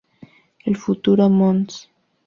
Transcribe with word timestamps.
El 0.65 0.77
futuro 0.77 1.29
Mons. 1.29 1.87